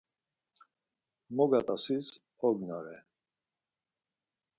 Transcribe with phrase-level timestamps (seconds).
[1.35, 2.07] Mogat̆asis
[2.47, 2.97] ognare.